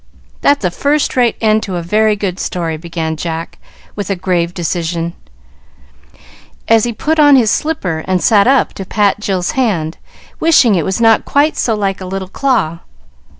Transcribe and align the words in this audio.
"That's 0.41 0.65
a 0.65 0.71
first 0.71 1.15
rate 1.15 1.35
end 1.41 1.61
to 1.61 1.75
a 1.75 1.83
very 1.83 2.15
good 2.15 2.39
story," 2.39 2.75
began 2.75 3.15
Jack, 3.15 3.59
with 3.95 4.07
grave 4.19 4.51
decision, 4.51 5.13
as 6.67 6.85
he 6.85 6.91
put 6.91 7.19
on 7.19 7.35
his 7.35 7.51
slipper 7.51 8.03
and 8.07 8.19
sat 8.19 8.47
up 8.47 8.73
to 8.73 8.83
pat 8.87 9.19
Jill's 9.19 9.51
hand, 9.51 9.99
wishing 10.39 10.73
it 10.73 10.85
was 10.85 10.99
not 11.01 11.25
quite 11.25 11.55
so 11.55 11.75
like 11.75 12.01
a 12.01 12.05
little 12.07 12.29
claw. 12.29 12.79